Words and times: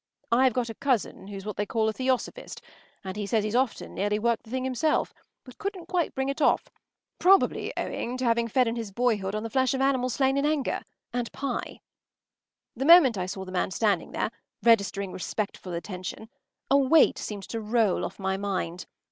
I’ve 0.31 0.53
got 0.53 0.67
a 0.67 0.73
cousin 0.73 1.27
who’s 1.27 1.45
what 1.45 1.57
they 1.57 1.65
call 1.67 1.87
a 1.87 1.93
Theosophist, 1.93 2.59
and 3.03 3.15
he 3.15 3.27
says 3.27 3.43
he’s 3.43 3.53
often 3.55 3.93
nearly 3.93 4.17
worked 4.17 4.45
the 4.45 4.49
thing 4.49 4.63
himself, 4.63 5.13
but 5.43 5.59
couldn’t 5.59 5.87
quite 5.87 6.15
bring 6.15 6.27
it 6.27 6.41
off, 6.41 6.69
probably 7.19 7.71
owing 7.77 8.17
to 8.17 8.25
having 8.25 8.47
fed 8.47 8.67
in 8.67 8.75
his 8.77 8.89
boyhood 8.91 9.35
on 9.35 9.43
the 9.43 9.49
flesh 9.51 9.75
of 9.75 9.79
animals 9.81 10.15
slain 10.15 10.37
in 10.37 10.43
anger 10.47 10.81
and 11.13 11.31
pie. 11.33 11.81
The 12.75 12.83
moment 12.93 13.15
I 13.15 13.27
saw 13.27 13.45
the 13.45 13.51
man 13.51 13.69
standing 13.69 14.09
there, 14.09 14.31
registering 14.63 15.11
respectful 15.11 15.71
attention, 15.73 16.29
a 16.71 16.77
weight 16.79 17.19
seemed 17.19 17.47
to 17.49 17.61
roll 17.61 18.03
off 18.03 18.17
my 18.17 18.37
mind. 18.37 18.87